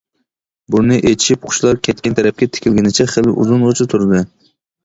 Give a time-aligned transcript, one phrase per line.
[0.75, 4.25] بۇرنى ئېچىشىپ، قۇشلار كەتكەن تەرەپكە تىكىلگىنىچە خېلى ئۇزۇنغىچە تۇردى.